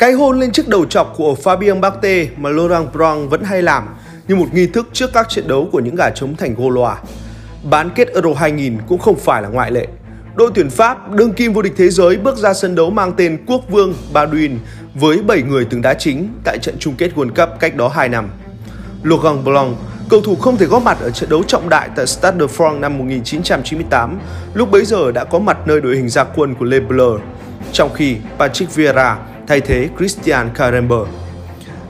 Cái 0.00 0.12
hôn 0.12 0.40
lên 0.40 0.52
chiếc 0.52 0.68
đầu 0.68 0.84
chọc 0.84 1.14
của 1.16 1.36
Fabien 1.44 1.80
Barthez 1.80 2.26
mà 2.36 2.50
Laurent 2.50 2.92
Blanc 2.92 3.30
vẫn 3.30 3.44
hay 3.44 3.62
làm 3.62 3.88
như 4.28 4.36
một 4.36 4.46
nghi 4.52 4.66
thức 4.66 4.88
trước 4.92 5.10
các 5.12 5.28
trận 5.28 5.48
đấu 5.48 5.68
của 5.72 5.80
những 5.80 5.94
gà 5.94 6.10
trống 6.10 6.36
thành 6.36 6.54
Gaulois. 6.54 6.98
Bán 7.70 7.90
kết 7.94 8.08
Euro 8.08 8.34
2000 8.36 8.78
cũng 8.88 8.98
không 8.98 9.16
phải 9.16 9.42
là 9.42 9.48
ngoại 9.48 9.70
lệ. 9.70 9.86
Đội 10.34 10.50
tuyển 10.54 10.70
Pháp, 10.70 11.10
đương 11.12 11.32
kim 11.32 11.52
vô 11.52 11.62
địch 11.62 11.72
thế 11.76 11.88
giới 11.88 12.16
bước 12.16 12.36
ra 12.36 12.54
sân 12.54 12.74
đấu 12.74 12.90
mang 12.90 13.12
tên 13.16 13.38
Quốc 13.46 13.60
vương 13.70 13.94
Baduin 14.12 14.58
với 14.94 15.18
7 15.18 15.42
người 15.42 15.64
từng 15.70 15.82
đá 15.82 15.94
chính 15.94 16.28
tại 16.44 16.58
trận 16.58 16.74
chung 16.78 16.94
kết 16.98 17.10
World 17.14 17.34
Cup 17.34 17.60
cách 17.60 17.76
đó 17.76 17.88
2 17.88 18.08
năm. 18.08 18.28
Laurent 19.02 19.44
Blanc, 19.44 19.76
cầu 20.08 20.20
thủ 20.20 20.36
không 20.36 20.56
thể 20.56 20.66
góp 20.66 20.82
mặt 20.82 20.98
ở 21.00 21.10
trận 21.10 21.30
đấu 21.30 21.42
trọng 21.42 21.68
đại 21.68 21.88
tại 21.96 22.06
Stade 22.06 22.38
de 22.40 22.46
France 22.46 22.80
năm 22.80 22.98
1998, 22.98 24.18
lúc 24.54 24.70
bấy 24.70 24.84
giờ 24.84 25.12
đã 25.12 25.24
có 25.24 25.38
mặt 25.38 25.58
nơi 25.66 25.80
đội 25.80 25.96
hình 25.96 26.08
gia 26.08 26.24
quân 26.24 26.54
của 26.54 26.64
Le 26.64 26.80
Bleu, 26.80 27.18
trong 27.72 27.90
khi 27.94 28.16
Patrick 28.38 28.74
Vieira 28.74 29.18
thay 29.50 29.60
thế 29.60 29.88
Christian 29.98 30.50
Karember. 30.54 30.98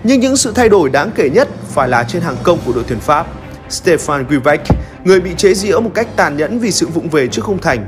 Nhưng 0.04 0.20
những 0.20 0.36
sự 0.36 0.52
thay 0.54 0.68
đổi 0.68 0.90
đáng 0.90 1.10
kể 1.14 1.30
nhất 1.30 1.48
phải 1.68 1.88
là 1.88 2.04
trên 2.04 2.22
hàng 2.22 2.36
công 2.42 2.58
của 2.66 2.72
đội 2.72 2.84
tuyển 2.88 3.00
Pháp. 3.00 3.26
Stefan 3.68 4.24
Guivec, 4.28 4.60
người 5.04 5.20
bị 5.20 5.30
chế 5.36 5.54
giễu 5.54 5.80
một 5.80 5.90
cách 5.94 6.08
tàn 6.16 6.36
nhẫn 6.36 6.58
vì 6.58 6.70
sự 6.70 6.86
vụng 6.86 7.08
về 7.08 7.28
trước 7.28 7.44
không 7.44 7.58
thành. 7.58 7.86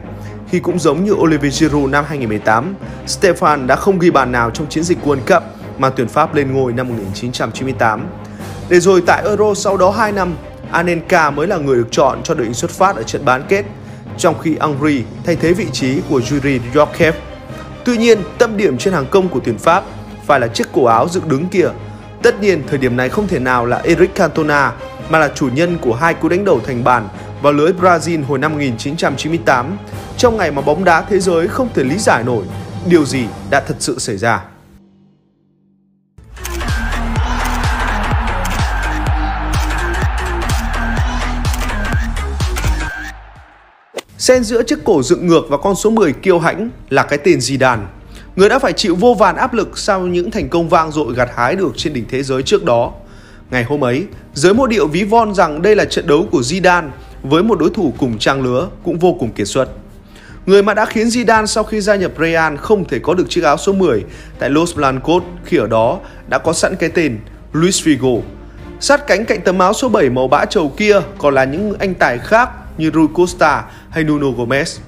Khi 0.51 0.59
cũng 0.59 0.79
giống 0.79 1.05
như 1.05 1.13
Olivier 1.13 1.55
Giroud 1.55 1.91
năm 1.91 2.05
2018, 2.09 2.75
Stefan 3.07 3.67
đã 3.67 3.77
không 3.77 3.99
ghi 3.99 4.11
bàn 4.11 4.33
nào 4.33 4.51
trong 4.51 4.69
chiến 4.69 4.85
dịch 4.85 4.99
World 5.05 5.21
Cup 5.27 5.43
mà 5.79 5.91
tuyển 5.91 6.09
Pháp 6.09 6.35
lên 6.35 6.53
ngôi 6.53 6.73
năm 6.73 6.89
1998. 6.89 8.07
Để 8.69 8.81
rồi 8.81 9.03
tại 9.07 9.23
Euro 9.27 9.55
sau 9.55 9.77
đó 9.77 9.91
2 9.91 10.13
năm, 10.13 10.35
Anelka 10.71 11.31
mới 11.31 11.47
là 11.47 11.57
người 11.57 11.77
được 11.77 11.89
chọn 11.91 12.23
cho 12.23 12.35
đội 12.35 12.45
hình 12.45 12.55
xuất 12.55 12.71
phát 12.71 12.97
ở 12.97 13.03
trận 13.03 13.25
bán 13.25 13.43
kết, 13.49 13.65
trong 14.19 14.39
khi 14.43 14.57
Henry 14.61 15.03
thay 15.25 15.37
thế 15.37 15.53
vị 15.53 15.67
trí 15.73 16.01
của 16.09 16.21
Yuri 16.31 16.61
Yorkev. 16.75 17.15
Tuy 17.85 17.97
nhiên, 17.97 18.19
tâm 18.39 18.57
điểm 18.57 18.79
trên 18.79 18.95
hàng 18.95 19.07
công 19.11 19.29
của 19.29 19.41
tuyển 19.45 19.59
Pháp 19.59 19.85
phải 20.27 20.41
là 20.41 20.49
chiếc 20.49 20.73
cổ 20.73 20.85
áo 20.85 21.09
dựng 21.09 21.29
đứng 21.29 21.49
kia. 21.49 21.69
Tất 22.23 22.41
nhiên, 22.41 22.63
thời 22.69 22.79
điểm 22.79 22.97
này 22.97 23.09
không 23.09 23.29
thể 23.29 23.39
nào 23.39 23.67
là 23.67 23.81
Eric 23.85 24.15
Cantona, 24.15 24.73
mà 25.11 25.19
là 25.19 25.31
chủ 25.35 25.49
nhân 25.55 25.79
của 25.81 25.95
hai 25.95 26.15
cú 26.15 26.29
đánh 26.29 26.45
đầu 26.45 26.61
thành 26.67 26.85
bàn 26.85 27.09
vào 27.43 27.53
lưới 27.53 27.73
Brazil 27.73 28.25
hồi 28.25 28.39
năm 28.39 28.53
1998, 28.53 29.77
trong 30.17 30.37
ngày 30.37 30.51
mà 30.51 30.63
bóng 30.63 30.85
đá 30.85 31.03
thế 31.03 31.21
giới 31.21 31.49
không 31.49 31.69
thể 31.75 31.85
lý 31.85 31.99
giải 31.99 32.23
nổi 32.25 32.45
điều 32.87 33.05
gì 33.05 33.27
đã 33.51 33.61
thật 33.61 33.77
sự 33.79 33.99
xảy 33.99 34.17
ra. 34.17 34.52
Xen 44.23 44.45
giữa 44.45 44.63
chiếc 44.63 44.85
cổ 44.85 45.03
dựng 45.03 45.27
ngược 45.27 45.43
và 45.49 45.57
con 45.57 45.75
số 45.75 45.91
10 45.91 46.13
kiêu 46.13 46.39
hãnh 46.39 46.71
là 46.91 47.03
cái 47.03 47.19
tên 47.25 47.39
Zidane. 47.39 47.79
Người 48.37 48.49
đã 48.49 48.59
phải 48.59 48.73
chịu 48.73 48.97
vô 48.97 49.15
vàn 49.15 49.37
áp 49.37 49.55
lực 49.55 49.79
sau 49.79 50.01
những 50.01 50.31
thành 50.31 50.49
công 50.49 50.69
vang 50.69 50.93
dội 50.93 51.15
gặt 51.15 51.29
hái 51.35 51.57
được 51.57 51.73
trên 51.77 51.93
đỉnh 51.93 52.05
thế 52.09 52.23
giới 52.23 52.43
trước 52.43 52.65
đó. 52.65 52.93
Ngày 53.51 53.65
hôm 53.65 53.85
ấy, 53.85 54.07
giới 54.35 54.55
mô 54.55 54.67
điệu 54.67 54.87
ví 54.87 55.05
von 55.05 55.35
rằng 55.35 55.63
đây 55.63 55.77
là 55.77 55.85
trận 55.85 56.07
đấu 56.07 56.27
của 56.31 56.41
Zidane 56.41 56.89
với 57.23 57.43
một 57.43 57.59
đối 57.59 57.71
thủ 57.71 57.95
cùng 57.99 58.19
trang 58.19 58.43
lứa 58.43 58.69
cũng 58.85 58.99
vô 58.99 59.17
cùng 59.21 59.33
kiệt 59.33 59.49
xuất. 59.49 59.69
Người 60.47 60.63
mà 60.63 60.75
đã 60.75 60.87
khiến 60.87 61.07
Zidane 61.07 61.47
sau 61.47 61.65
khi 61.65 61.81
gia 61.81 61.97
nhập 61.97 62.13
Real 62.19 62.57
không 62.57 62.85
thể 62.85 62.99
có 62.99 63.15
được 63.15 63.27
chiếc 63.29 63.45
áo 63.45 63.57
số 63.57 63.73
10 63.73 64.05
tại 64.39 64.51
Los 64.51 64.77
Blancos 64.77 65.23
khi 65.45 65.57
ở 65.57 65.67
đó 65.67 65.99
đã 66.29 66.39
có 66.39 66.53
sẵn 66.53 66.77
cái 66.77 66.89
tên 66.89 67.19
Luis 67.53 67.87
Figo. 67.87 68.21
Sát 68.81 69.07
cánh 69.07 69.25
cạnh 69.25 69.41
tấm 69.41 69.59
áo 69.59 69.73
số 69.73 69.89
7 69.89 70.11
màu 70.11 70.29
bã 70.29 70.45
trầu 70.45 70.73
kia 70.77 71.01
còn 71.19 71.35
là 71.35 71.45
những 71.45 71.75
anh 71.79 71.95
tài 71.95 72.19
khác 72.19 72.49
như 72.79 72.91
Rui 72.95 73.07
Costa 73.15 73.65
hay 73.91 74.05
Nuno 74.05 74.27
Gomez. 74.27 74.79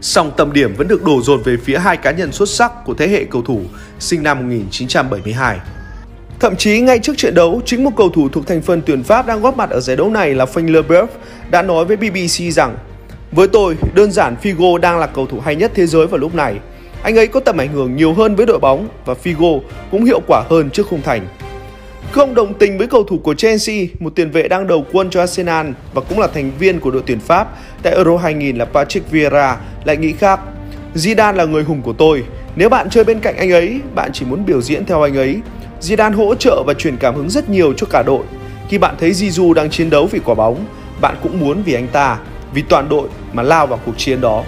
Song 0.00 0.32
tâm 0.36 0.52
điểm 0.52 0.74
vẫn 0.76 0.88
được 0.88 1.04
đổ 1.04 1.22
dồn 1.22 1.42
về 1.42 1.56
phía 1.56 1.78
hai 1.78 1.96
cá 1.96 2.10
nhân 2.10 2.32
xuất 2.32 2.48
sắc 2.48 2.72
của 2.84 2.94
thế 2.94 3.08
hệ 3.08 3.24
cầu 3.24 3.42
thủ 3.42 3.62
sinh 3.98 4.22
năm 4.22 4.38
1972. 4.38 5.58
Thậm 6.40 6.56
chí 6.56 6.80
ngay 6.80 6.98
trước 6.98 7.18
trận 7.18 7.34
đấu, 7.34 7.60
chính 7.64 7.84
một 7.84 7.90
cầu 7.96 8.08
thủ 8.08 8.28
thuộc 8.28 8.46
thành 8.46 8.62
phần 8.62 8.82
tuyển 8.86 9.02
Pháp 9.02 9.26
đang 9.26 9.40
góp 9.40 9.56
mặt 9.56 9.70
ở 9.70 9.80
giải 9.80 9.96
đấu 9.96 10.10
này 10.10 10.34
là 10.34 10.44
Frank 10.44 10.72
Leboeuf 10.72 11.06
đã 11.50 11.62
nói 11.62 11.84
với 11.84 11.96
BBC 11.96 12.52
rằng 12.52 12.76
Với 13.32 13.48
tôi, 13.48 13.76
đơn 13.94 14.12
giản 14.12 14.36
Figo 14.42 14.76
đang 14.76 14.98
là 14.98 15.06
cầu 15.06 15.26
thủ 15.26 15.40
hay 15.40 15.56
nhất 15.56 15.72
thế 15.74 15.86
giới 15.86 16.06
vào 16.06 16.18
lúc 16.18 16.34
này. 16.34 16.58
Anh 17.02 17.16
ấy 17.18 17.26
có 17.26 17.40
tầm 17.40 17.56
ảnh 17.56 17.72
hưởng 17.72 17.96
nhiều 17.96 18.14
hơn 18.14 18.36
với 18.36 18.46
đội 18.46 18.58
bóng 18.58 18.88
và 19.04 19.14
Figo 19.24 19.60
cũng 19.90 20.04
hiệu 20.04 20.20
quả 20.26 20.42
hơn 20.50 20.70
trước 20.70 20.86
khung 20.86 21.02
thành. 21.02 21.26
Không 22.12 22.34
đồng 22.34 22.54
tình 22.54 22.78
với 22.78 22.86
cầu 22.86 23.04
thủ 23.04 23.18
của 23.18 23.34
Chelsea, 23.34 23.76
một 23.98 24.12
tiền 24.14 24.30
vệ 24.30 24.48
đang 24.48 24.66
đầu 24.66 24.84
quân 24.92 25.10
cho 25.10 25.20
Arsenal 25.20 25.66
và 25.94 26.02
cũng 26.08 26.18
là 26.18 26.26
thành 26.26 26.50
viên 26.58 26.80
của 26.80 26.90
đội 26.90 27.02
tuyển 27.06 27.20
Pháp 27.20 27.48
tại 27.82 27.94
Euro 27.94 28.16
2000 28.16 28.56
là 28.56 28.64
Patrick 28.64 29.10
Vieira 29.10 29.56
lại 29.84 29.96
nghĩ 29.96 30.12
khác. 30.12 30.40
Zidane 30.94 31.34
là 31.34 31.44
người 31.44 31.62
hùng 31.62 31.82
của 31.82 31.92
tôi. 31.92 32.24
Nếu 32.56 32.68
bạn 32.68 32.90
chơi 32.90 33.04
bên 33.04 33.20
cạnh 33.20 33.36
anh 33.36 33.50
ấy, 33.50 33.80
bạn 33.94 34.10
chỉ 34.12 34.26
muốn 34.26 34.44
biểu 34.46 34.60
diễn 34.60 34.86
theo 34.86 35.02
anh 35.02 35.16
ấy. 35.16 35.40
Zidane 35.80 36.16
hỗ 36.16 36.34
trợ 36.34 36.62
và 36.66 36.74
truyền 36.74 36.96
cảm 36.96 37.14
hứng 37.14 37.30
rất 37.30 37.50
nhiều 37.50 37.72
cho 37.76 37.86
cả 37.90 38.02
đội. 38.06 38.22
Khi 38.68 38.78
bạn 38.78 38.94
thấy 39.00 39.10
Zizou 39.10 39.52
đang 39.52 39.70
chiến 39.70 39.90
đấu 39.90 40.06
vì 40.06 40.18
quả 40.24 40.34
bóng, 40.34 40.64
bạn 41.00 41.16
cũng 41.22 41.40
muốn 41.40 41.62
vì 41.62 41.74
anh 41.74 41.88
ta, 41.92 42.18
vì 42.54 42.62
toàn 42.62 42.88
đội 42.88 43.08
mà 43.32 43.42
lao 43.42 43.66
vào 43.66 43.78
cuộc 43.86 43.98
chiến 43.98 44.20
đó. 44.20 44.44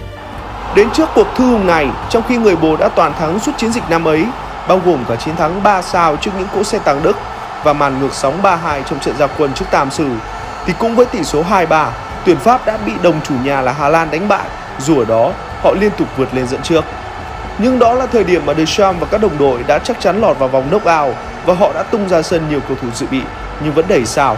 Đến 0.76 0.88
trước 0.94 1.08
cuộc 1.14 1.26
thư 1.36 1.44
hùng 1.44 1.66
này, 1.66 1.88
trong 2.10 2.22
khi 2.28 2.36
người 2.36 2.56
bồ 2.56 2.76
đã 2.76 2.88
toàn 2.88 3.12
thắng 3.18 3.38
suốt 3.38 3.52
chiến 3.56 3.72
dịch 3.72 3.84
năm 3.90 4.04
ấy, 4.04 4.24
bao 4.68 4.80
gồm 4.84 5.04
cả 5.08 5.16
chiến 5.16 5.36
thắng 5.36 5.62
3 5.62 5.82
sao 5.82 6.16
trước 6.16 6.30
những 6.38 6.48
cỗ 6.54 6.64
xe 6.64 6.78
tăng 6.78 7.02
Đức 7.02 7.16
và 7.64 7.72
màn 7.72 8.00
ngược 8.00 8.12
sóng 8.12 8.42
3-2 8.42 8.82
trong 8.82 9.00
trận 9.00 9.16
gia 9.18 9.26
quân 9.26 9.52
trước 9.54 9.64
Tam 9.70 9.90
Sử, 9.90 10.08
thì 10.66 10.72
cũng 10.78 10.96
với 10.96 11.06
tỷ 11.06 11.24
số 11.24 11.44
2-3, 11.50 11.86
tuyển 12.24 12.36
Pháp 12.36 12.66
đã 12.66 12.78
bị 12.86 12.92
đồng 13.02 13.20
chủ 13.24 13.34
nhà 13.44 13.60
là 13.60 13.72
Hà 13.72 13.88
Lan 13.88 14.10
đánh 14.10 14.28
bại, 14.28 14.46
dù 14.78 14.98
ở 14.98 15.04
đó 15.04 15.32
họ 15.62 15.72
liên 15.80 15.90
tục 15.98 16.08
vượt 16.16 16.34
lên 16.34 16.46
dẫn 16.46 16.62
trước. 16.62 16.84
Nhưng 17.58 17.78
đó 17.78 17.94
là 17.94 18.06
thời 18.06 18.24
điểm 18.24 18.46
mà 18.46 18.54
Deschamps 18.54 19.00
và 19.00 19.06
các 19.10 19.20
đồng 19.20 19.38
đội 19.38 19.62
đã 19.66 19.78
chắc 19.78 20.00
chắn 20.00 20.20
lọt 20.20 20.38
vào 20.38 20.48
vòng 20.48 20.70
knock-out 20.70 21.12
và 21.46 21.54
họ 21.54 21.72
đã 21.74 21.82
tung 21.82 22.08
ra 22.08 22.22
sân 22.22 22.48
nhiều 22.50 22.60
cầu 22.68 22.76
thủ 22.82 22.88
dự 22.94 23.06
bị 23.10 23.20
nhưng 23.64 23.74
vẫn 23.74 23.84
đẩy 23.88 24.06
sao. 24.06 24.36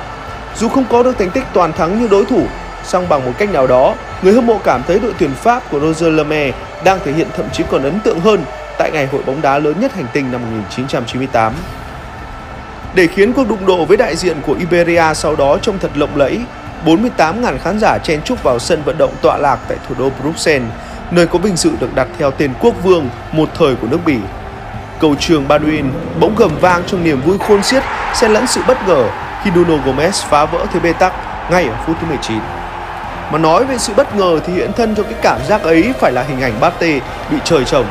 Dù 0.56 0.68
không 0.68 0.84
có 0.90 1.02
được 1.02 1.18
thành 1.18 1.30
tích 1.30 1.44
toàn 1.52 1.72
thắng 1.72 2.00
như 2.00 2.08
đối 2.08 2.24
thủ, 2.24 2.46
song 2.84 3.08
bằng 3.08 3.24
một 3.24 3.32
cách 3.38 3.50
nào 3.50 3.66
đó, 3.66 3.94
người 4.22 4.34
hâm 4.34 4.46
mộ 4.46 4.58
cảm 4.64 4.82
thấy 4.86 4.98
đội 4.98 5.12
tuyển 5.18 5.34
Pháp 5.34 5.62
của 5.70 5.80
Roger 5.80 6.14
Lemaire 6.14 6.56
đang 6.84 6.98
thể 7.04 7.12
hiện 7.12 7.28
thậm 7.36 7.46
chí 7.52 7.64
còn 7.70 7.82
ấn 7.82 8.00
tượng 8.00 8.20
hơn 8.20 8.44
tại 8.78 8.90
ngày 8.90 9.08
hội 9.12 9.22
bóng 9.26 9.42
đá 9.42 9.58
lớn 9.58 9.80
nhất 9.80 9.94
hành 9.94 10.06
tinh 10.12 10.32
năm 10.32 10.40
1998. 10.40 11.52
Để 12.94 13.06
khiến 13.06 13.32
cuộc 13.32 13.48
đụng 13.48 13.66
độ 13.66 13.84
với 13.84 13.96
đại 13.96 14.16
diện 14.16 14.36
của 14.46 14.54
Iberia 14.58 15.14
sau 15.14 15.36
đó 15.36 15.58
trông 15.62 15.78
thật 15.78 15.90
lộng 15.94 16.16
lẫy, 16.16 16.40
48.000 16.84 17.58
khán 17.58 17.78
giả 17.78 17.98
chen 17.98 18.22
chúc 18.22 18.42
vào 18.42 18.58
sân 18.58 18.82
vận 18.82 18.98
động 18.98 19.14
tọa 19.22 19.38
lạc 19.38 19.58
tại 19.68 19.78
thủ 19.88 19.94
đô 19.98 20.10
Bruxelles, 20.22 20.68
nơi 21.10 21.26
có 21.26 21.38
vinh 21.38 21.56
dự 21.56 21.70
được 21.80 21.94
đặt 21.94 22.08
theo 22.18 22.30
tên 22.30 22.52
quốc 22.60 22.74
vương 22.82 23.08
một 23.32 23.48
thời 23.54 23.74
của 23.74 23.86
nước 23.86 23.98
Bỉ. 24.06 24.16
Cầu 25.00 25.14
trường 25.20 25.48
Baduin 25.48 25.86
bỗng 26.20 26.34
gầm 26.36 26.50
vang 26.60 26.82
trong 26.86 27.04
niềm 27.04 27.20
vui 27.20 27.38
khôn 27.38 27.62
xiết 27.62 27.82
xen 28.14 28.30
lẫn 28.30 28.46
sự 28.46 28.60
bất 28.68 28.88
ngờ 28.88 29.08
khi 29.44 29.50
Nuno 29.50 29.82
Gomes 29.86 30.24
phá 30.24 30.44
vỡ 30.44 30.66
thế 30.72 30.80
bê 30.80 30.92
tắc 30.92 31.12
ngay 31.50 31.64
ở 31.64 31.74
phút 31.86 31.96
thứ 32.00 32.06
19. 32.06 32.38
Mà 33.32 33.38
nói 33.38 33.64
về 33.64 33.78
sự 33.78 33.92
bất 33.96 34.16
ngờ 34.16 34.40
thì 34.46 34.52
hiện 34.52 34.72
thân 34.72 34.94
cho 34.94 35.02
cái 35.02 35.14
cảm 35.22 35.38
giác 35.48 35.62
ấy 35.62 35.92
phải 36.00 36.12
là 36.12 36.22
hình 36.22 36.40
ảnh 36.40 36.60
Bate 36.60 37.00
bị 37.30 37.36
trời 37.44 37.64
trồng. 37.64 37.86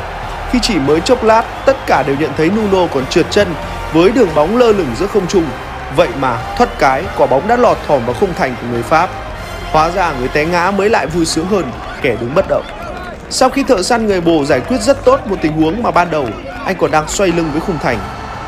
Khi 0.52 0.60
chỉ 0.62 0.76
mới 0.80 1.02
chốc 1.02 1.24
lát, 1.24 1.44
tất 1.66 1.78
cả 1.88 2.04
đều 2.08 2.16
nhận 2.20 2.32
thấy 2.38 2.50
Nuno 2.50 2.88
còn 2.94 3.06
trượt 3.06 3.26
chân 3.30 3.48
với 3.94 4.12
đường 4.12 4.30
bóng 4.36 4.58
lơ 4.58 4.72
lửng 4.72 4.96
giữa 5.00 5.08
không 5.08 5.28
trung. 5.28 5.46
Vậy 5.96 6.10
mà 6.20 6.38
thoát 6.58 6.80
cái, 6.80 7.04
quả 7.18 7.28
bóng 7.28 7.48
đã 7.48 7.58
lọt 7.58 7.78
thỏm 7.88 8.06
vào 8.06 8.16
khung 8.20 8.34
thành 8.34 8.56
của 8.62 8.68
người 8.72 8.84
Pháp. 8.84 9.10
Hóa 9.72 9.90
ra 9.90 10.14
người 10.20 10.28
té 10.28 10.46
ngã 10.46 10.72
mới 10.72 10.90
lại 10.90 11.08
vui 11.08 11.26
sướng 11.26 11.46
hơn 11.46 11.72
kẻ 12.02 12.16
đứng 12.22 12.36
bất 12.36 12.46
động. 12.50 12.66
Sau 13.30 13.50
khi 13.50 13.64
thợ 13.64 13.84
săn 13.84 14.08
người 14.08 14.22
bồ 14.22 14.46
giải 14.46 14.60
quyết 14.60 14.82
rất 14.82 15.06
tốt 15.06 15.20
một 15.28 15.36
tình 15.42 15.54
huống 15.54 15.84
mà 15.84 15.92
ban 15.92 16.12
đầu 16.12 16.28
anh 16.66 16.76
còn 16.80 16.92
đang 16.92 17.08
xoay 17.08 17.32
lưng 17.32 17.50
với 17.52 17.62
khung 17.62 17.78
thành. 17.80 17.98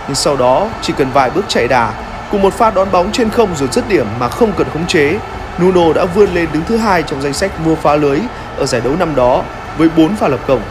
Nhưng 0.07 0.15
sau 0.15 0.35
đó 0.35 0.67
chỉ 0.81 0.93
cần 0.97 1.07
vài 1.13 1.29
bước 1.29 1.45
chạy 1.47 1.67
đà 1.67 1.93
cùng 2.31 2.41
một 2.41 2.53
pha 2.53 2.71
đón 2.71 2.87
bóng 2.91 3.11
trên 3.11 3.29
không 3.29 3.49
rồi 3.55 3.69
dứt 3.71 3.89
điểm 3.89 4.05
mà 4.19 4.29
không 4.29 4.51
cần 4.57 4.67
khống 4.73 4.87
chế, 4.87 5.17
Nuno 5.61 5.93
đã 5.93 6.05
vươn 6.05 6.33
lên 6.33 6.47
đứng 6.53 6.63
thứ 6.67 6.77
hai 6.77 7.03
trong 7.03 7.21
danh 7.21 7.33
sách 7.33 7.51
vua 7.65 7.75
phá 7.75 7.95
lưới 7.95 8.19
ở 8.57 8.65
giải 8.65 8.81
đấu 8.81 8.93
năm 8.99 9.15
đó 9.15 9.43
với 9.77 9.89
4 9.97 10.15
pha 10.15 10.27
lập 10.27 10.39
công. 10.47 10.61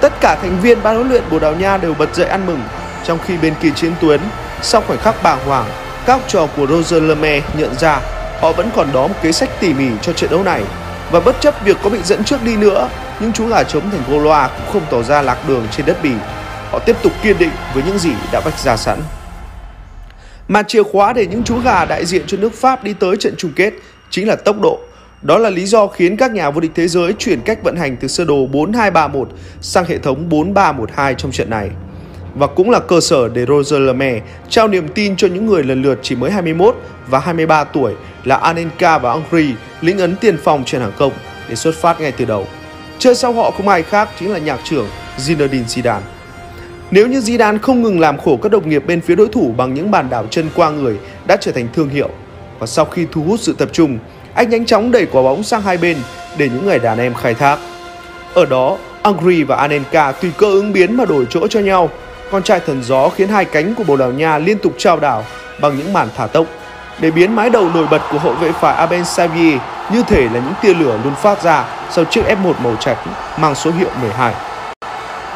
Tất 0.00 0.12
cả 0.20 0.36
thành 0.42 0.60
viên 0.60 0.82
ban 0.82 0.94
huấn 0.94 1.08
luyện 1.08 1.22
Bồ 1.30 1.38
Đào 1.38 1.52
Nha 1.52 1.76
đều 1.76 1.94
bật 1.94 2.14
dậy 2.14 2.26
ăn 2.26 2.46
mừng 2.46 2.60
trong 3.04 3.18
khi 3.26 3.36
bên 3.36 3.54
kia 3.62 3.70
chiến 3.76 3.92
tuyến, 4.00 4.20
sau 4.62 4.80
khoảnh 4.80 4.98
khắc 4.98 5.22
bàng 5.22 5.38
hoàng, 5.46 5.66
các 6.06 6.20
trò 6.28 6.46
của 6.56 6.66
Roger 6.66 7.02
Lemaire 7.02 7.46
nhận 7.58 7.74
ra 7.74 8.00
họ 8.40 8.52
vẫn 8.52 8.70
còn 8.76 8.92
đó 8.92 9.06
một 9.06 9.14
kế 9.22 9.32
sách 9.32 9.50
tỉ 9.60 9.74
mỉ 9.74 9.88
cho 10.02 10.12
trận 10.12 10.30
đấu 10.30 10.42
này 10.44 10.62
và 11.10 11.20
bất 11.20 11.40
chấp 11.40 11.64
việc 11.64 11.76
có 11.82 11.90
bị 11.90 11.98
dẫn 12.04 12.24
trước 12.24 12.42
đi 12.44 12.56
nữa, 12.56 12.88
những 13.20 13.32
chú 13.32 13.46
gà 13.46 13.62
trống 13.62 13.90
thành 13.90 14.02
Gaulois 14.08 14.50
cũng 14.56 14.72
không 14.72 14.82
tỏ 14.90 15.02
ra 15.02 15.22
lạc 15.22 15.48
đường 15.48 15.66
trên 15.70 15.86
đất 15.86 15.96
Bỉ. 16.02 16.12
Họ 16.70 16.78
tiếp 16.78 16.96
tục 17.02 17.12
kiên 17.22 17.38
định 17.38 17.50
với 17.74 17.82
những 17.86 17.98
gì 17.98 18.10
đã 18.32 18.40
vạch 18.40 18.58
ra 18.58 18.76
sẵn. 18.76 18.98
Mà 20.48 20.62
chìa 20.62 20.82
khóa 20.82 21.12
để 21.12 21.26
những 21.26 21.42
chú 21.44 21.58
gà 21.64 21.84
đại 21.84 22.06
diện 22.06 22.22
cho 22.26 22.36
nước 22.36 22.54
Pháp 22.54 22.84
đi 22.84 22.92
tới 22.92 23.16
trận 23.16 23.34
chung 23.38 23.52
kết 23.56 23.72
chính 24.10 24.28
là 24.28 24.36
tốc 24.36 24.60
độ. 24.60 24.80
Đó 25.22 25.38
là 25.38 25.50
lý 25.50 25.66
do 25.66 25.86
khiến 25.86 26.16
các 26.16 26.32
nhà 26.32 26.50
vô 26.50 26.60
địch 26.60 26.70
thế 26.74 26.88
giới 26.88 27.12
chuyển 27.18 27.40
cách 27.40 27.58
vận 27.62 27.76
hành 27.76 27.96
từ 27.96 28.08
sơ 28.08 28.24
đồ 28.24 28.46
4-2-3-1 28.52 29.24
sang 29.60 29.84
hệ 29.84 29.98
thống 29.98 30.28
4-3-1-2 30.28 31.14
trong 31.14 31.32
trận 31.32 31.50
này 31.50 31.70
và 32.34 32.46
cũng 32.46 32.70
là 32.70 32.80
cơ 32.80 33.00
sở 33.00 33.28
để 33.28 33.46
Roger 33.46 33.80
Lemaire 33.80 34.20
trao 34.48 34.68
niềm 34.68 34.88
tin 34.88 35.16
cho 35.16 35.28
những 35.28 35.46
người 35.46 35.62
lần 35.62 35.82
lượt 35.82 35.98
chỉ 36.02 36.16
mới 36.16 36.30
21 36.30 36.76
và 37.06 37.18
23 37.18 37.64
tuổi 37.64 37.94
là 38.24 38.36
Anenka 38.36 38.98
và 38.98 39.12
Angri, 39.12 39.54
lĩnh 39.80 39.98
ấn 39.98 40.16
tiền 40.16 40.36
phòng 40.44 40.62
trên 40.66 40.80
hàng 40.80 40.92
công 40.98 41.12
để 41.48 41.54
xuất 41.54 41.74
phát 41.74 42.00
ngay 42.00 42.12
từ 42.12 42.24
đầu. 42.24 42.46
Chơi 42.98 43.14
sau 43.14 43.32
họ 43.32 43.50
không 43.50 43.68
ai 43.68 43.82
khác 43.82 44.08
chính 44.20 44.32
là 44.32 44.38
nhạc 44.38 44.60
trưởng 44.64 44.86
Zinedine 45.18 45.64
Zidane. 45.64 46.00
Nếu 46.90 47.06
như 47.06 47.20
Zidane 47.20 47.58
không 47.58 47.82
ngừng 47.82 48.00
làm 48.00 48.18
khổ 48.18 48.36
các 48.42 48.52
đồng 48.52 48.68
nghiệp 48.68 48.86
bên 48.86 49.00
phía 49.00 49.14
đối 49.14 49.28
thủ 49.28 49.54
bằng 49.56 49.74
những 49.74 49.90
bàn 49.90 50.10
đảo 50.10 50.26
chân 50.30 50.48
qua 50.54 50.70
người 50.70 50.96
đã 51.26 51.36
trở 51.36 51.52
thành 51.52 51.68
thương 51.72 51.88
hiệu. 51.88 52.10
Và 52.58 52.66
sau 52.66 52.84
khi 52.84 53.06
thu 53.12 53.22
hút 53.22 53.40
sự 53.40 53.54
tập 53.58 53.68
trung, 53.72 53.98
anh 54.34 54.50
nhanh 54.50 54.66
chóng 54.66 54.90
đẩy 54.90 55.06
quả 55.06 55.22
bóng 55.22 55.42
sang 55.42 55.62
hai 55.62 55.76
bên 55.76 55.96
để 56.38 56.48
những 56.48 56.66
người 56.66 56.78
đàn 56.78 56.98
em 56.98 57.14
khai 57.14 57.34
thác. 57.34 57.58
Ở 58.34 58.46
đó, 58.46 58.78
Angri 59.02 59.42
và 59.42 59.56
Anenka 59.56 60.12
tùy 60.12 60.30
cơ 60.36 60.46
ứng 60.46 60.72
biến 60.72 60.96
mà 60.96 61.04
đổi 61.04 61.26
chỗ 61.30 61.46
cho 61.48 61.60
nhau. 61.60 61.90
Con 62.30 62.42
trai 62.42 62.60
thần 62.60 62.82
gió 62.82 63.08
khiến 63.08 63.28
hai 63.28 63.44
cánh 63.44 63.74
của 63.74 63.84
Bồ 63.84 63.96
Đào 63.96 64.10
Nha 64.10 64.38
liên 64.38 64.58
tục 64.58 64.72
trao 64.78 65.00
đảo 65.00 65.24
bằng 65.60 65.78
những 65.78 65.92
màn 65.92 66.08
thả 66.16 66.26
tốc 66.26 66.46
để 66.98 67.10
biến 67.10 67.36
mái 67.36 67.50
đầu 67.50 67.68
nổi 67.74 67.86
bật 67.90 68.02
của 68.10 68.18
hậu 68.18 68.32
vệ 68.32 68.52
phải 68.52 68.74
Aben 68.74 69.04
Xavier 69.04 69.60
như 69.92 70.02
thể 70.02 70.22
là 70.22 70.32
những 70.32 70.52
tia 70.62 70.74
lửa 70.74 70.98
luôn 71.04 71.14
phát 71.14 71.42
ra 71.42 71.64
sau 71.90 72.04
chiếc 72.04 72.22
F1 72.24 72.52
màu 72.64 72.76
trắng 72.80 72.96
mang 73.38 73.54
số 73.54 73.70
hiệu 73.70 73.88
12. 74.00 74.34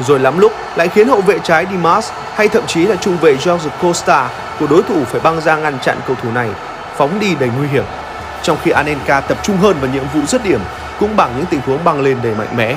Rồi 0.01 0.21
lắm 0.21 0.39
lúc 0.39 0.53
lại 0.77 0.89
khiến 0.89 1.09
hậu 1.09 1.21
vệ 1.21 1.39
trái 1.39 1.67
Dimas 1.71 2.11
hay 2.35 2.49
thậm 2.49 2.67
chí 2.67 2.87
là 2.87 2.97
trung 2.97 3.17
vệ 3.17 3.31
George 3.31 3.71
Costa 3.83 4.29
của 4.61 4.67
đối 4.67 4.83
thủ 4.83 5.05
phải 5.05 5.21
băng 5.21 5.41
ra 5.41 5.57
ngăn 5.57 5.79
chặn 5.79 5.97
cầu 6.07 6.17
thủ 6.23 6.29
này, 6.35 6.49
phóng 6.97 7.21
đi 7.21 7.35
đầy 7.41 7.51
nguy 7.59 7.69
hiểm. 7.69 7.85
Trong 8.43 8.57
khi 8.63 8.71
Anelka 8.71 9.21
tập 9.21 9.39
trung 9.43 9.57
hơn 9.57 9.77
vào 9.81 9.91
nhiệm 9.95 10.05
vụ 10.15 10.21
dứt 10.27 10.45
điểm 10.45 10.61
cũng 11.01 11.17
bằng 11.17 11.33
những 11.37 11.47
tình 11.47 11.61
huống 11.67 11.85
băng 11.85 12.01
lên 12.01 12.19
đầy 12.23 12.35
mạnh 12.35 12.57
mẽ. 12.57 12.77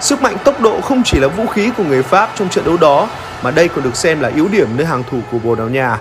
Sức 0.00 0.22
mạnh 0.22 0.36
tốc 0.44 0.60
độ 0.60 0.80
không 0.80 1.02
chỉ 1.04 1.20
là 1.20 1.28
vũ 1.28 1.46
khí 1.46 1.70
của 1.76 1.84
người 1.84 2.02
Pháp 2.02 2.30
trong 2.34 2.48
trận 2.48 2.64
đấu 2.64 2.76
đó 2.76 3.08
mà 3.42 3.50
đây 3.50 3.68
còn 3.68 3.84
được 3.84 3.96
xem 3.96 4.20
là 4.20 4.28
yếu 4.28 4.48
điểm 4.48 4.68
nơi 4.76 4.86
hàng 4.86 5.02
thủ 5.10 5.18
của 5.32 5.38
Bồ 5.38 5.54
Đào 5.54 5.68
Nha. 5.68 5.98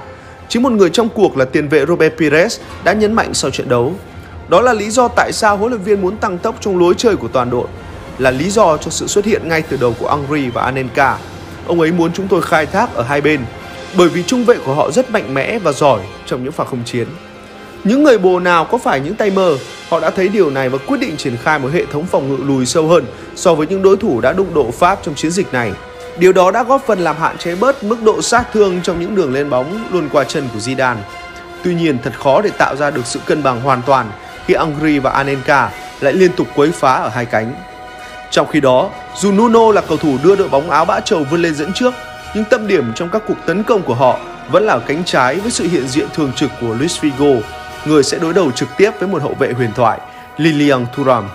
Chính 0.50 0.64
một 0.64 0.72
người 0.72 0.90
trong 0.90 1.10
cuộc 1.10 1.38
là 1.38 1.46
tiền 1.46 1.68
vệ 1.68 1.86
Robert 1.86 2.14
Pires 2.18 2.60
đã 2.84 2.94
nhấn 2.94 3.14
mạnh 3.14 3.34
sau 3.34 3.52
trận 3.52 3.70
đấu. 3.70 3.94
Đó 4.48 4.62
là 4.62 4.74
lý 4.74 4.90
do 4.90 5.08
tại 5.08 5.32
sao 5.34 5.58
huấn 5.58 5.72
luyện 5.72 5.82
viên 5.82 6.02
muốn 6.02 6.18
tăng 6.18 6.38
tốc 6.38 6.56
trong 6.60 6.80
lối 6.80 6.94
chơi 6.98 7.16
của 7.16 7.28
toàn 7.28 7.50
đội, 7.50 7.68
là 8.18 8.32
lý 8.32 8.50
do 8.50 8.78
cho 8.78 8.92
sự 8.92 9.08
xuất 9.08 9.26
hiện 9.26 9.48
ngay 9.48 9.62
từ 9.62 9.78
đầu 9.78 9.96
của 10.00 10.08
Angri 10.08 10.50
và 10.50 10.62
Anelka. 10.62 11.18
Ông 11.68 11.80
ấy 11.80 11.92
muốn 11.92 12.12
chúng 12.14 12.28
tôi 12.28 12.42
khai 12.42 12.66
thác 12.66 12.94
ở 12.94 13.04
hai 13.04 13.22
bên, 13.22 13.40
bởi 13.98 14.10
vì 14.10 14.24
trung 14.24 14.46
vệ 14.46 14.58
của 14.66 14.74
họ 14.74 14.92
rất 14.92 15.12
mạnh 15.12 15.34
mẽ 15.34 15.60
và 15.60 15.72
giỏi 15.72 16.00
trong 16.26 16.44
những 16.44 16.52
pha 16.52 16.64
không 16.64 16.84
chiến. 16.86 17.08
Những 17.84 18.04
người 18.04 18.18
bồ 18.18 18.40
nào 18.40 18.66
có 18.66 18.78
phải 18.78 19.00
những 19.00 19.16
tay 19.16 19.32
mơ, 19.32 19.58
họ 19.90 20.00
đã 20.00 20.10
thấy 20.10 20.30
điều 20.30 20.50
này 20.50 20.70
và 20.70 20.78
quyết 20.88 20.98
định 21.00 21.18
triển 21.18 21.38
khai 21.44 21.60
một 21.60 21.70
hệ 21.74 21.86
thống 21.86 22.06
phòng 22.06 22.30
ngự 22.30 22.44
lùi 22.44 22.66
sâu 22.66 22.88
hơn 22.88 23.06
so 23.36 23.56
với 23.56 23.68
những 23.68 23.82
đối 23.82 23.98
thủ 23.98 24.22
đã 24.22 24.34
đụng 24.34 24.54
độ 24.54 24.72
Pháp 24.72 25.00
trong 25.04 25.16
chiến 25.16 25.32
dịch 25.32 25.54
này. 25.54 25.72
Điều 26.20 26.34
đó 26.34 26.52
đã 26.52 26.64
góp 26.64 26.84
phần 26.86 27.00
làm 27.00 27.18
hạn 27.18 27.38
chế 27.38 27.56
bớt 27.56 27.84
mức 27.84 28.04
độ 28.04 28.22
sát 28.22 28.44
thương 28.54 28.80
trong 28.84 29.00
những 29.00 29.16
đường 29.16 29.34
lên 29.34 29.50
bóng 29.50 29.88
luôn 29.92 30.10
qua 30.12 30.24
chân 30.24 30.48
của 30.54 30.60
Zidane. 30.60 30.96
Tuy 31.64 31.76
nhiên 31.76 31.98
thật 32.04 32.14
khó 32.20 32.42
để 32.42 32.50
tạo 32.58 32.76
ra 32.76 32.92
được 32.92 33.06
sự 33.06 33.20
cân 33.26 33.44
bằng 33.44 33.62
hoàn 33.62 33.82
toàn 33.82 34.12
khi 34.46 34.54
Angri 34.54 35.00
và 35.00 35.12
Anelka 35.12 35.70
lại 36.00 36.14
liên 36.14 36.32
tục 36.32 36.48
quấy 36.56 36.72
phá 36.72 36.94
ở 36.94 37.10
hai 37.10 37.26
cánh. 37.26 37.54
Trong 38.32 38.48
khi 38.48 38.60
đó, 38.60 38.90
dù 39.16 39.32
Nuno 39.32 39.72
là 39.72 39.82
cầu 39.82 39.98
thủ 39.98 40.18
đưa 40.24 40.36
đội 40.36 40.50
bóng 40.50 40.70
áo 40.70 40.86
bã 40.86 41.00
trầu 41.00 41.24
vươn 41.32 41.42
lên 41.42 41.56
dẫn 41.56 41.74
trước, 41.74 41.94
nhưng 42.36 42.46
tâm 42.46 42.68
điểm 42.68 42.94
trong 42.96 43.10
các 43.10 43.22
cuộc 43.28 43.38
tấn 43.46 43.64
công 43.64 43.82
của 43.82 43.96
họ 43.96 44.20
vẫn 44.52 44.64
là 44.64 44.74
ở 44.74 44.82
cánh 44.88 45.04
trái 45.06 45.36
với 45.36 45.52
sự 45.52 45.68
hiện 45.68 45.88
diện 45.88 46.08
thường 46.14 46.32
trực 46.36 46.52
của 46.62 46.76
Luis 46.80 47.00
Figo, 47.00 47.42
người 47.86 48.04
sẽ 48.04 48.20
đối 48.20 48.34
đầu 48.34 48.52
trực 48.52 48.70
tiếp 48.78 48.92
với 49.00 49.08
một 49.08 49.22
hậu 49.22 49.34
vệ 49.34 49.52
huyền 49.52 49.72
thoại, 49.76 50.00
Lilian 50.38 50.86
Thuram. 50.96 51.30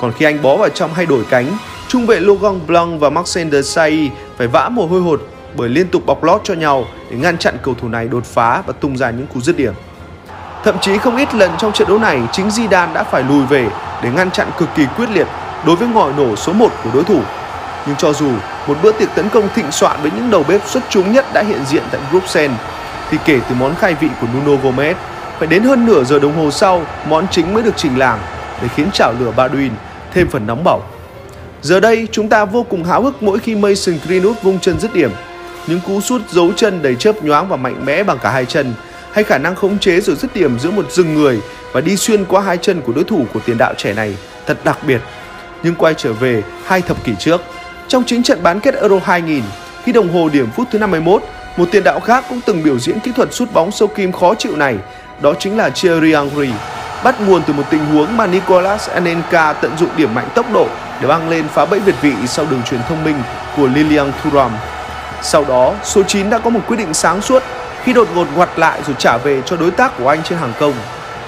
Còn 0.00 0.12
khi 0.12 0.24
anh 0.24 0.42
bó 0.42 0.56
vào 0.56 0.68
trong 0.68 0.94
hay 0.94 1.06
đổi 1.06 1.24
cánh, 1.30 1.46
trung 1.94 2.06
vệ 2.06 2.20
Logan 2.20 2.66
Blanc 2.66 3.00
và 3.00 3.10
Maxence 3.10 3.50
de 3.50 3.62
Sai 3.62 4.10
phải 4.36 4.46
vã 4.46 4.68
mồ 4.68 4.86
hôi 4.86 5.00
hột 5.00 5.22
bởi 5.56 5.68
liên 5.68 5.88
tục 5.88 6.06
bọc 6.06 6.24
lót 6.24 6.40
cho 6.44 6.54
nhau 6.54 6.84
để 7.10 7.16
ngăn 7.16 7.38
chặn 7.38 7.56
cầu 7.62 7.74
thủ 7.80 7.88
này 7.88 8.08
đột 8.08 8.24
phá 8.24 8.62
và 8.66 8.72
tung 8.80 8.96
ra 8.96 9.10
những 9.10 9.26
cú 9.26 9.40
dứt 9.40 9.56
điểm. 9.56 9.74
Thậm 10.64 10.76
chí 10.80 10.98
không 10.98 11.16
ít 11.16 11.34
lần 11.34 11.50
trong 11.58 11.72
trận 11.72 11.88
đấu 11.88 11.98
này, 11.98 12.20
chính 12.32 12.48
Zidane 12.48 12.92
đã 12.92 13.04
phải 13.04 13.22
lùi 13.22 13.46
về 13.46 13.68
để 14.02 14.10
ngăn 14.16 14.30
chặn 14.30 14.50
cực 14.58 14.68
kỳ 14.74 14.86
quyết 14.96 15.10
liệt 15.10 15.26
đối 15.66 15.76
với 15.76 15.88
ngòi 15.88 16.12
nổ 16.16 16.36
số 16.36 16.52
1 16.52 16.68
của 16.84 16.90
đối 16.94 17.04
thủ. 17.04 17.20
Nhưng 17.86 17.96
cho 17.96 18.12
dù 18.12 18.30
một 18.66 18.76
bữa 18.82 18.92
tiệc 18.92 19.14
tấn 19.14 19.28
công 19.28 19.48
thịnh 19.54 19.70
soạn 19.70 19.96
với 20.02 20.10
những 20.16 20.30
đầu 20.30 20.44
bếp 20.48 20.66
xuất 20.66 20.82
chúng 20.88 21.12
nhất 21.12 21.26
đã 21.34 21.42
hiện 21.42 21.60
diện 21.66 21.82
tại 21.90 22.00
Bruxelles, 22.10 22.58
thì 23.10 23.18
kể 23.24 23.40
từ 23.48 23.54
món 23.54 23.74
khai 23.74 23.94
vị 23.94 24.08
của 24.20 24.26
Nuno 24.34 24.62
Gomez, 24.62 24.94
phải 25.38 25.48
đến 25.48 25.62
hơn 25.62 25.86
nửa 25.86 26.04
giờ 26.04 26.18
đồng 26.18 26.36
hồ 26.36 26.50
sau, 26.50 26.82
món 27.08 27.26
chính 27.30 27.54
mới 27.54 27.62
được 27.62 27.74
trình 27.76 27.98
làng 27.98 28.18
để 28.62 28.68
khiến 28.76 28.90
chảo 28.92 29.12
lửa 29.20 29.32
Baduin 29.36 29.72
thêm 30.12 30.28
phần 30.28 30.46
nóng 30.46 30.64
bỏng. 30.64 30.93
Giờ 31.64 31.80
đây, 31.80 32.08
chúng 32.12 32.28
ta 32.28 32.44
vô 32.44 32.62
cùng 32.62 32.84
háo 32.84 33.02
hức 33.02 33.22
mỗi 33.22 33.38
khi 33.38 33.54
Mason 33.54 33.94
Greenwood 34.08 34.34
vung 34.42 34.60
chân 34.60 34.80
dứt 34.80 34.94
điểm. 34.94 35.10
Những 35.66 35.80
cú 35.86 36.00
sút 36.00 36.30
giấu 36.30 36.52
chân 36.56 36.82
đầy 36.82 36.96
chớp 36.96 37.24
nhoáng 37.24 37.48
và 37.48 37.56
mạnh 37.56 37.84
mẽ 37.84 38.02
bằng 38.02 38.18
cả 38.22 38.30
hai 38.30 38.46
chân, 38.46 38.74
hay 39.12 39.24
khả 39.24 39.38
năng 39.38 39.54
khống 39.54 39.78
chế 39.78 40.00
rồi 40.00 40.16
dứt 40.16 40.34
điểm 40.34 40.58
giữa 40.58 40.70
một 40.70 40.92
rừng 40.92 41.14
người 41.14 41.40
và 41.72 41.80
đi 41.80 41.96
xuyên 41.96 42.24
qua 42.24 42.40
hai 42.42 42.56
chân 42.56 42.80
của 42.80 42.92
đối 42.92 43.04
thủ 43.04 43.26
của 43.34 43.40
tiền 43.46 43.58
đạo 43.58 43.74
trẻ 43.76 43.92
này 43.94 44.16
thật 44.46 44.58
đặc 44.64 44.78
biệt. 44.86 45.00
Nhưng 45.62 45.74
quay 45.74 45.94
trở 45.96 46.12
về 46.12 46.42
hai 46.64 46.82
thập 46.82 47.04
kỷ 47.04 47.12
trước, 47.18 47.42
trong 47.88 48.04
chính 48.06 48.22
trận 48.22 48.42
bán 48.42 48.60
kết 48.60 48.74
Euro 48.74 48.98
2000, 49.04 49.42
khi 49.84 49.92
đồng 49.92 50.12
hồ 50.12 50.28
điểm 50.28 50.50
phút 50.56 50.68
thứ 50.70 50.78
51, 50.78 51.22
một 51.56 51.68
tiền 51.72 51.84
đạo 51.84 52.00
khác 52.00 52.24
cũng 52.28 52.40
từng 52.46 52.62
biểu 52.62 52.78
diễn 52.78 53.00
kỹ 53.00 53.12
thuật 53.16 53.34
sút 53.34 53.52
bóng 53.52 53.72
sâu 53.72 53.88
kim 53.88 54.12
khó 54.12 54.34
chịu 54.34 54.56
này, 54.56 54.76
đó 55.20 55.34
chính 55.38 55.56
là 55.56 55.70
Thierry 55.70 56.12
Henry. 56.12 56.48
Bắt 57.04 57.20
nguồn 57.20 57.42
từ 57.46 57.52
một 57.52 57.64
tình 57.70 57.86
huống 57.86 58.16
mà 58.16 58.26
Nicolas 58.26 58.90
Anelka 58.90 59.52
tận 59.52 59.78
dụng 59.78 59.90
điểm 59.96 60.14
mạnh 60.14 60.28
tốc 60.34 60.46
độ 60.52 60.68
để 61.00 61.08
băng 61.08 61.28
lên 61.28 61.48
phá 61.48 61.64
bẫy 61.64 61.80
việt 61.80 61.94
vị 62.00 62.12
sau 62.26 62.46
đường 62.50 62.62
truyền 62.62 62.80
thông 62.88 63.04
minh 63.04 63.16
của 63.56 63.66
Lilian 63.66 64.12
Thuram. 64.22 64.50
Sau 65.22 65.44
đó, 65.48 65.72
số 65.82 66.02
9 66.02 66.30
đã 66.30 66.38
có 66.38 66.50
một 66.50 66.60
quyết 66.66 66.76
định 66.76 66.94
sáng 66.94 67.22
suốt 67.22 67.42
khi 67.82 67.92
đột 67.92 68.08
ngột 68.14 68.26
ngoặt 68.34 68.48
lại 68.56 68.80
rồi 68.86 68.96
trả 68.98 69.16
về 69.16 69.42
cho 69.46 69.56
đối 69.56 69.70
tác 69.70 69.92
của 69.98 70.08
anh 70.08 70.22
trên 70.22 70.38
hàng 70.38 70.52
công. 70.60 70.74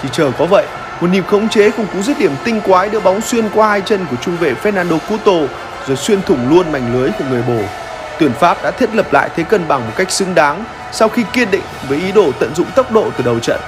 Chỉ 0.03 0.09
chờ 0.13 0.31
có 0.39 0.47
vậy, 0.47 0.67
một 1.01 1.11
nhịp 1.11 1.25
khống 1.27 1.49
chế 1.49 1.71
cùng 1.71 1.87
cú 1.87 2.03
dứt 2.03 2.19
điểm 2.19 2.33
tinh 2.45 2.61
quái 2.61 2.89
đưa 2.89 3.01
bóng 3.01 3.21
xuyên 3.21 3.49
qua 3.55 3.69
hai 3.69 3.81
chân 3.81 4.07
của 4.11 4.17
trung 4.21 4.37
vệ 4.37 4.55
Fernando 4.63 4.99
Couto 5.09 5.55
rồi 5.87 5.97
xuyên 5.97 6.23
thủng 6.23 6.51
luôn 6.51 6.73
mảnh 6.73 6.95
lưới 6.95 7.11
của 7.19 7.25
người 7.31 7.43
bồ. 7.43 7.61
Tuyển 8.19 8.33
Pháp 8.33 8.62
đã 8.62 8.71
thiết 8.71 8.95
lập 8.95 9.12
lại 9.12 9.31
thế 9.37 9.43
cân 9.43 9.69
bằng 9.69 9.81
một 9.81 9.93
cách 9.97 10.11
xứng 10.11 10.35
đáng 10.35 10.65
sau 10.93 11.09
khi 11.09 11.25
kiên 11.33 11.51
định 11.51 11.62
với 11.89 11.99
ý 11.99 12.12
đồ 12.12 12.33
tận 12.39 12.55
dụng 12.55 12.67
tốc 12.75 12.93
độ 12.93 13.11
từ 13.17 13.25
đầu 13.25 13.39
trận. 13.39 13.61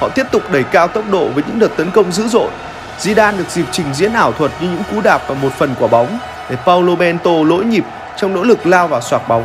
Họ 0.00 0.08
tiếp 0.08 0.26
tục 0.30 0.42
đẩy 0.52 0.62
cao 0.62 0.88
tốc 0.88 1.04
độ 1.10 1.28
với 1.34 1.44
những 1.46 1.58
đợt 1.58 1.76
tấn 1.76 1.90
công 1.90 2.12
dữ 2.12 2.28
dội. 2.28 2.50
Zidane 2.98 3.38
được 3.38 3.50
dịp 3.50 3.64
trình 3.72 3.94
diễn 3.94 4.12
ảo 4.12 4.32
thuật 4.32 4.50
như 4.60 4.68
những 4.68 4.82
cú 4.90 5.00
đạp 5.00 5.28
vào 5.28 5.36
một 5.42 5.52
phần 5.52 5.74
quả 5.80 5.88
bóng 5.88 6.18
để 6.50 6.56
Paulo 6.66 6.96
Bento 6.96 7.30
lỗi 7.46 7.64
nhịp 7.64 7.84
trong 8.16 8.34
nỗ 8.34 8.42
lực 8.42 8.66
lao 8.66 8.88
vào 8.88 9.00
xoạc 9.00 9.28
bóng. 9.28 9.44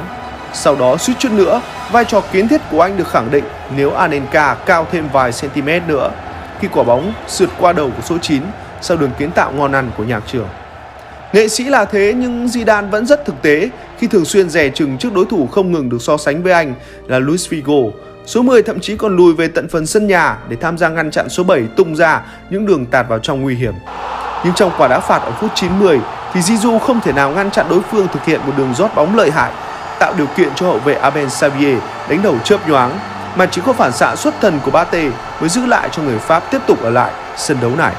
Sau 0.53 0.75
đó 0.75 0.97
suýt 0.97 1.13
chút 1.19 1.31
nữa, 1.31 1.61
vai 1.91 2.05
trò 2.05 2.21
kiến 2.31 2.47
thiết 2.47 2.61
của 2.71 2.81
anh 2.81 2.97
được 2.97 3.07
khẳng 3.07 3.31
định 3.31 3.43
nếu 3.75 3.91
Anelka 3.91 4.55
cao 4.55 4.87
thêm 4.91 5.07
vài 5.13 5.31
cm 5.41 5.69
nữa 5.87 6.11
khi 6.59 6.67
quả 6.71 6.83
bóng 6.83 7.13
sượt 7.27 7.49
qua 7.59 7.73
đầu 7.73 7.91
của 7.97 8.01
số 8.01 8.17
9 8.17 8.41
sau 8.81 8.97
đường 8.97 9.11
kiến 9.17 9.31
tạo 9.31 9.51
ngon 9.51 9.71
ăn 9.71 9.91
của 9.97 10.03
nhạc 10.03 10.23
trưởng. 10.27 10.47
Nghệ 11.33 11.47
sĩ 11.47 11.63
là 11.63 11.85
thế 11.85 12.13
nhưng 12.17 12.45
Zidane 12.45 12.89
vẫn 12.89 13.05
rất 13.05 13.25
thực 13.25 13.41
tế 13.41 13.69
khi 13.99 14.07
thường 14.07 14.25
xuyên 14.25 14.49
rè 14.49 14.69
chừng 14.69 14.97
trước 14.97 15.13
đối 15.13 15.25
thủ 15.25 15.47
không 15.47 15.71
ngừng 15.71 15.89
được 15.89 16.01
so 16.01 16.17
sánh 16.17 16.43
với 16.43 16.53
anh 16.53 16.73
là 17.07 17.19
Luis 17.19 17.49
Figo. 17.49 17.91
Số 18.25 18.41
10 18.41 18.63
thậm 18.63 18.79
chí 18.79 18.97
còn 18.97 19.15
lùi 19.15 19.33
về 19.33 19.47
tận 19.47 19.67
phần 19.67 19.85
sân 19.85 20.07
nhà 20.07 20.37
để 20.49 20.55
tham 20.61 20.77
gia 20.77 20.89
ngăn 20.89 21.11
chặn 21.11 21.29
số 21.29 21.43
7 21.43 21.63
tung 21.75 21.95
ra 21.95 22.21
những 22.49 22.65
đường 22.65 22.85
tạt 22.85 23.05
vào 23.09 23.19
trong 23.19 23.41
nguy 23.41 23.55
hiểm. 23.55 23.73
Nhưng 24.43 24.53
trong 24.53 24.71
quả 24.77 24.87
đá 24.87 24.99
phạt 24.99 25.21
ở 25.21 25.31
phút 25.31 25.51
90 25.55 25.99
thì 26.33 26.39
Zizou 26.39 26.79
không 26.79 27.01
thể 27.01 27.11
nào 27.11 27.31
ngăn 27.31 27.51
chặn 27.51 27.65
đối 27.69 27.81
phương 27.81 28.07
thực 28.13 28.25
hiện 28.25 28.41
một 28.45 28.53
đường 28.57 28.73
rót 28.73 28.95
bóng 28.95 29.15
lợi 29.15 29.31
hại, 29.31 29.51
tạo 29.99 30.13
điều 30.17 30.27
kiện 30.37 30.49
cho 30.55 30.65
hậu 30.65 30.79
vệ 30.79 30.93
Aben 30.93 31.29
Xavier 31.29 31.77
đánh 32.09 32.21
đầu 32.23 32.35
chớp 32.43 32.69
nhoáng 32.69 32.99
mà 33.35 33.45
chỉ 33.45 33.61
có 33.65 33.73
phản 33.73 33.91
xạ 33.91 34.15
xuất 34.15 34.33
thần 34.41 34.59
của 34.65 34.71
Bate 34.71 35.09
mới 35.39 35.49
giữ 35.49 35.65
lại 35.65 35.89
cho 35.91 36.03
người 36.03 36.17
Pháp 36.17 36.51
tiếp 36.51 36.61
tục 36.67 36.83
ở 36.83 36.89
lại 36.89 37.11
sân 37.37 37.57
đấu 37.61 37.71
này. 37.77 37.93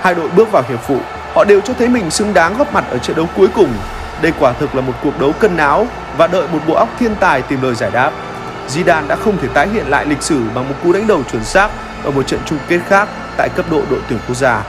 Hai 0.00 0.14
đội 0.14 0.28
bước 0.36 0.52
vào 0.52 0.62
hiệp 0.68 0.80
phụ, 0.80 0.96
họ 1.34 1.44
đều 1.44 1.60
cho 1.60 1.74
thấy 1.74 1.88
mình 1.88 2.10
xứng 2.10 2.34
đáng 2.34 2.58
góp 2.58 2.74
mặt 2.74 2.84
ở 2.90 2.98
trận 2.98 3.16
đấu 3.16 3.26
cuối 3.36 3.48
cùng. 3.54 3.68
Đây 4.22 4.32
quả 4.40 4.52
thực 4.52 4.74
là 4.74 4.80
một 4.80 4.92
cuộc 5.02 5.20
đấu 5.20 5.32
cân 5.32 5.56
não 5.56 5.86
và 6.16 6.26
đợi 6.26 6.48
một 6.52 6.58
bộ 6.66 6.74
óc 6.74 6.88
thiên 6.98 7.14
tài 7.20 7.42
tìm 7.42 7.62
lời 7.62 7.74
giải 7.74 7.90
đáp. 7.90 8.10
Zidane 8.74 9.08
đã 9.08 9.16
không 9.16 9.38
thể 9.38 9.48
tái 9.54 9.68
hiện 9.68 9.86
lại 9.86 10.06
lịch 10.06 10.22
sử 10.22 10.42
bằng 10.54 10.68
một 10.68 10.74
cú 10.82 10.92
đánh 10.92 11.06
đầu 11.06 11.22
chuẩn 11.32 11.44
xác 11.44 11.70
ở 12.04 12.10
một 12.10 12.26
trận 12.26 12.40
chung 12.46 12.58
kết 12.68 12.80
khác 12.88 13.08
tại 13.36 13.48
cấp 13.56 13.66
độ 13.70 13.82
đội 13.90 14.00
tuyển 14.08 14.18
quốc 14.28 14.36
gia. 14.36 14.62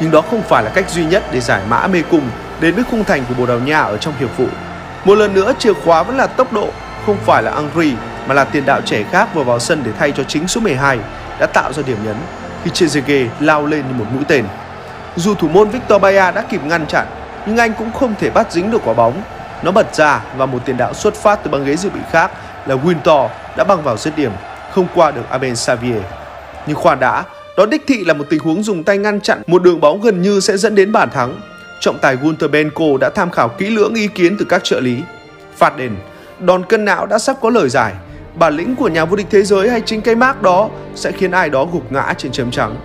Nhưng 0.00 0.10
đó 0.10 0.22
không 0.30 0.42
phải 0.42 0.64
là 0.64 0.70
cách 0.70 0.90
duy 0.90 1.04
nhất 1.04 1.24
để 1.32 1.40
giải 1.40 1.62
mã 1.68 1.86
mê 1.86 2.02
cung 2.10 2.30
đến 2.60 2.74
với 2.74 2.84
khung 2.90 3.04
thành 3.04 3.24
của 3.28 3.34
Bồ 3.34 3.46
Đào 3.46 3.58
Nha 3.58 3.80
ở 3.80 3.96
trong 3.96 4.14
hiệp 4.18 4.30
phụ. 4.36 4.46
Một 5.04 5.14
lần 5.14 5.34
nữa 5.34 5.52
chìa 5.58 5.72
khóa 5.72 6.02
vẫn 6.02 6.16
là 6.16 6.26
tốc 6.26 6.52
độ, 6.52 6.68
không 7.06 7.16
phải 7.26 7.42
là 7.42 7.50
Angri 7.50 7.94
mà 8.26 8.34
là 8.34 8.44
tiền 8.44 8.66
đạo 8.66 8.80
trẻ 8.84 9.04
khác 9.10 9.28
vừa 9.34 9.42
vào 9.42 9.58
sân 9.58 9.82
để 9.84 9.90
thay 9.98 10.12
cho 10.12 10.24
chính 10.24 10.48
số 10.48 10.60
12 10.60 10.98
đã 11.38 11.46
tạo 11.46 11.72
ra 11.72 11.82
điểm 11.86 11.98
nhấn 12.04 12.16
khi 12.64 12.70
Trezeguet 12.70 13.28
lao 13.40 13.66
lên 13.66 13.84
như 13.88 13.94
một 13.94 14.04
mũi 14.12 14.24
tên. 14.28 14.44
Dù 15.16 15.34
thủ 15.34 15.48
môn 15.48 15.68
Victor 15.68 16.02
Baia 16.02 16.32
đã 16.32 16.42
kịp 16.48 16.60
ngăn 16.64 16.86
chặn, 16.86 17.06
nhưng 17.46 17.56
anh 17.56 17.72
cũng 17.78 17.92
không 17.92 18.14
thể 18.20 18.30
bắt 18.30 18.52
dính 18.52 18.70
được 18.70 18.82
quả 18.84 18.94
bóng. 18.94 19.22
Nó 19.62 19.72
bật 19.72 19.94
ra 19.94 20.20
và 20.36 20.46
một 20.46 20.58
tiền 20.64 20.76
đạo 20.76 20.94
xuất 20.94 21.14
phát 21.14 21.38
từ 21.42 21.50
băng 21.50 21.64
ghế 21.64 21.76
dự 21.76 21.90
bị 21.90 22.00
khác 22.10 22.30
là 22.66 22.74
Winter 22.74 23.28
đã 23.56 23.64
băng 23.64 23.82
vào 23.82 23.96
dứt 23.96 24.16
điểm, 24.16 24.32
không 24.72 24.86
qua 24.94 25.10
được 25.10 25.30
Aben 25.30 25.56
Xavier. 25.56 26.02
Nhưng 26.66 26.76
khoan 26.76 27.00
đã, 27.00 27.24
đó 27.56 27.66
đích 27.66 27.82
thị 27.86 28.04
là 28.04 28.14
một 28.14 28.24
tình 28.30 28.40
huống 28.40 28.62
dùng 28.62 28.84
tay 28.84 28.98
ngăn 28.98 29.20
chặn 29.20 29.42
một 29.46 29.62
đường 29.62 29.80
bóng 29.80 30.00
gần 30.00 30.22
như 30.22 30.40
sẽ 30.40 30.56
dẫn 30.56 30.74
đến 30.74 30.92
bàn 30.92 31.10
thắng. 31.10 31.40
Trọng 31.80 31.98
tài 31.98 32.16
Gunter 32.16 32.50
Benko 32.50 32.84
đã 33.00 33.10
tham 33.10 33.30
khảo 33.30 33.48
kỹ 33.48 33.70
lưỡng 33.70 33.94
ý 33.94 34.08
kiến 34.08 34.36
từ 34.38 34.44
các 34.48 34.64
trợ 34.64 34.80
lý. 34.80 35.02
Phạt 35.56 35.76
đền, 35.76 35.96
đòn 36.40 36.64
cân 36.64 36.84
não 36.84 37.06
đã 37.06 37.18
sắp 37.18 37.36
có 37.40 37.50
lời 37.50 37.68
giải. 37.68 37.92
Bản 38.34 38.56
lĩnh 38.56 38.76
của 38.76 38.88
nhà 38.88 39.04
vô 39.04 39.16
địch 39.16 39.26
thế 39.30 39.42
giới 39.42 39.70
hay 39.70 39.80
chính 39.80 40.00
cái 40.00 40.14
mác 40.14 40.42
đó 40.42 40.68
sẽ 40.94 41.12
khiến 41.12 41.30
ai 41.30 41.50
đó 41.50 41.66
gục 41.72 41.92
ngã 41.92 42.14
trên 42.18 42.32
chấm 42.32 42.50
trắng. 42.50 42.76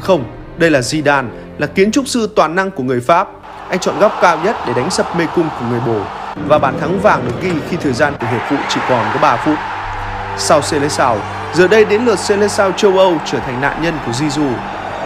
Không, 0.00 0.24
đây 0.56 0.70
là 0.70 0.80
Zidane, 0.80 1.26
là 1.58 1.66
kiến 1.66 1.90
trúc 1.90 2.08
sư 2.08 2.30
toàn 2.36 2.54
năng 2.54 2.70
của 2.70 2.82
người 2.82 3.00
Pháp. 3.00 3.28
Anh 3.68 3.78
chọn 3.78 3.98
góc 3.98 4.12
cao 4.22 4.38
nhất 4.44 4.56
để 4.66 4.72
đánh 4.76 4.90
sập 4.90 5.16
mê 5.16 5.26
cung 5.34 5.48
của 5.60 5.66
người 5.70 5.80
bồ 5.86 6.19
và 6.48 6.58
bàn 6.58 6.80
thắng 6.80 7.00
vàng 7.00 7.24
được 7.26 7.34
ghi 7.42 7.52
khi 7.70 7.76
thời 7.76 7.92
gian 7.92 8.12
của 8.20 8.26
hiệp 8.30 8.40
phụ 8.50 8.56
chỉ 8.68 8.80
còn 8.88 9.04
có 9.14 9.20
3 9.20 9.36
phút. 9.36 9.54
Sau 10.36 10.60
Seleção, 10.60 11.16
giờ 11.52 11.68
đây 11.68 11.84
đến 11.84 12.04
lượt 12.04 12.18
Seleção 12.18 12.72
châu 12.72 12.98
Âu 12.98 13.14
trở 13.24 13.38
thành 13.38 13.60
nạn 13.60 13.82
nhân 13.82 13.94
của 14.06 14.12
Zizou 14.12 14.52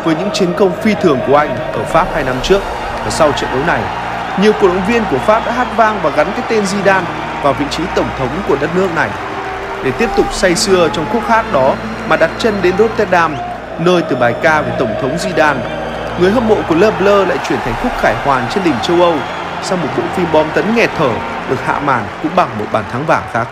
với 0.05 0.15
những 0.15 0.31
chiến 0.33 0.53
công 0.57 0.73
phi 0.83 0.95
thường 0.95 1.19
của 1.27 1.37
anh 1.37 1.57
ở 1.73 1.85
Pháp 1.85 2.07
2 2.15 2.25
năm 2.25 2.37
trước 2.43 2.61
và 3.05 3.11
sau 3.11 3.33
trận 3.33 3.51
đấu 3.51 3.61
này, 3.67 3.81
nhiều 4.41 4.53
cổ 4.61 4.69
động 4.69 4.83
viên 4.89 5.03
của 5.11 5.19
Pháp 5.19 5.47
đã 5.47 5.53
hát 5.53 5.69
vang 5.77 6.01
và 6.03 6.11
gắn 6.11 6.27
cái 6.33 6.43
tên 6.49 6.65
Zidane 6.65 7.03
vào 7.43 7.53
vị 7.53 7.67
trí 7.71 7.83
tổng 7.95 8.09
thống 8.19 8.29
của 8.49 8.57
đất 8.61 8.71
nước 8.77 8.89
này. 8.97 9.11
Để 9.85 9.91
tiếp 9.91 10.09
tục 10.17 10.27
say 10.33 10.55
sưa 10.55 10.89
trong 10.93 11.07
khúc 11.13 11.23
hát 11.29 11.45
đó 11.53 11.75
mà 12.09 12.17
đặt 12.17 12.31
chân 12.39 12.55
đến 12.63 12.75
Rotterdam, 12.79 13.37
nơi 13.79 14.03
từ 14.03 14.17
bài 14.17 14.35
ca 14.43 14.63
về 14.63 14.73
tổng 14.79 14.95
thống 15.03 15.17
Zidane, 15.17 15.57
người 16.21 16.31
hâm 16.31 16.49
mộ 16.49 16.57
của 16.69 16.75
Le 16.75 16.91
Bleu 16.91 17.25
lại 17.25 17.39
chuyển 17.49 17.59
thành 17.65 17.75
khúc 17.83 17.93
khải 18.01 18.15
hoàn 18.25 18.47
trên 18.51 18.65
đỉnh 18.65 18.75
châu 18.83 19.01
Âu 19.01 19.15
sau 19.65 19.79
một 19.79 19.89
bộ 19.97 20.03
phim 20.17 20.27
bom 20.33 20.47
tấn 20.55 20.75
nghẹt 20.75 20.91
thở 20.99 21.11
được 21.49 21.65
hạ 21.65 21.81
màn 21.87 22.07
cũng 22.23 22.33
bằng 22.37 22.59
một 22.59 22.67
bàn 22.73 22.85
thắng 22.93 23.07
vàng 23.07 23.23
khác. 23.33 23.49